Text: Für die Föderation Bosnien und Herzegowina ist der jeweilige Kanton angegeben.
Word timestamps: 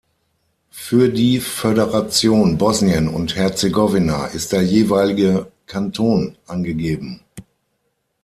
Für 0.71 1.09
die 1.09 1.39
Föderation 1.39 2.57
Bosnien 2.57 3.07
und 3.07 3.35
Herzegowina 3.35 4.25
ist 4.25 4.51
der 4.51 4.63
jeweilige 4.63 5.51
Kanton 5.67 6.37
angegeben. 6.47 7.21